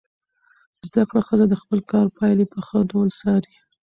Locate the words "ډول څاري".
2.91-3.55